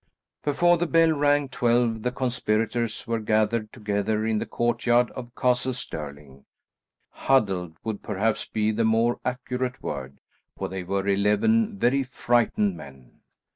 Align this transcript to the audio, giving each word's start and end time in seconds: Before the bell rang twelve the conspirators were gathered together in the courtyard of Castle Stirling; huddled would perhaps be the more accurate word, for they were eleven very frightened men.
Before 0.43 0.79
the 0.79 0.87
bell 0.87 1.11
rang 1.11 1.47
twelve 1.47 2.01
the 2.01 2.11
conspirators 2.11 3.05
were 3.05 3.19
gathered 3.19 3.71
together 3.71 4.25
in 4.25 4.39
the 4.39 4.47
courtyard 4.47 5.11
of 5.11 5.35
Castle 5.35 5.75
Stirling; 5.75 6.45
huddled 7.11 7.75
would 7.83 8.01
perhaps 8.01 8.47
be 8.47 8.71
the 8.71 8.83
more 8.83 9.19
accurate 9.23 9.83
word, 9.83 10.17
for 10.57 10.67
they 10.69 10.81
were 10.83 11.07
eleven 11.07 11.77
very 11.77 12.01
frightened 12.03 12.75
men. 12.75 13.19